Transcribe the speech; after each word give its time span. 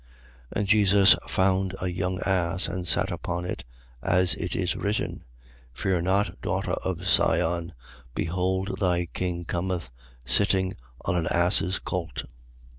12:14. 0.01 0.07
And 0.57 0.67
Jesus 0.67 1.15
found 1.27 1.75
a 1.79 1.87
young 1.89 2.19
ass 2.21 2.67
and 2.67 2.87
sat 2.87 3.11
upon 3.11 3.45
it, 3.45 3.63
as 4.01 4.33
it 4.33 4.55
is 4.55 4.75
written: 4.75 5.17
12:15. 5.75 5.75
Fear 5.77 6.01
not, 6.01 6.41
daughter 6.41 6.71
of 6.71 7.05
Sion: 7.07 7.71
behold 8.15 8.79
thy 8.79 9.05
king 9.05 9.45
cometh, 9.45 9.91
sitting 10.25 10.73
on 11.05 11.15
an 11.15 11.27
ass's 11.27 11.77
colt. 11.77 12.23